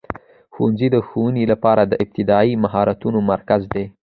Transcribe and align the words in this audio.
ښوونځی 0.53 0.87
د 0.91 0.97
ښوونې 1.07 1.43
لپاره 1.51 1.81
د 1.85 1.93
ابتدایي 2.03 2.53
مهارتونو 2.63 3.19
مرکز 3.31 3.61
دی. 3.73 3.85